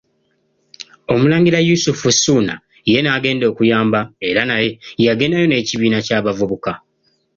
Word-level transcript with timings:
Omulangira 1.13 1.59
Yusufu 1.67 2.05
Ssuuna 2.15 2.55
ye 2.91 2.99
n'agenda 3.01 3.43
okuyamba 3.51 3.99
era 4.29 4.41
naye 4.49 4.69
yagendayo 5.05 5.45
n'ekibiina 5.47 5.99
ky'abavubuka. 6.05 6.71